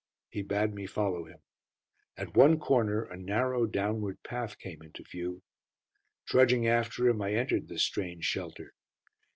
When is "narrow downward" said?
3.15-4.23